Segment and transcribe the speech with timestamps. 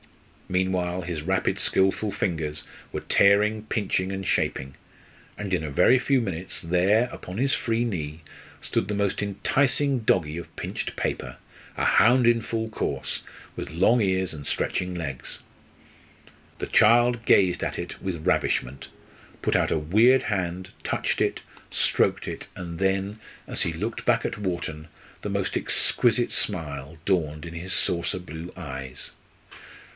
[0.49, 4.75] Meanwhile his rapid skilful fingers were tearing, pinching, and shaping;
[5.37, 8.21] and in a very few minutes there, upon his free knee,
[8.61, 11.37] stood the most enticing doggie of pinched paper,
[11.77, 13.21] a hound in full course,
[13.55, 15.39] with long ears and stretching legs.
[16.57, 18.89] The child gazed at it with ravishment,
[19.43, 24.25] put out a weird hand, touched it, stroked it, and then, as he looked back
[24.25, 24.87] at Wharton,
[25.21, 29.11] the most exquisite smile dawned in his saucer blue eyes.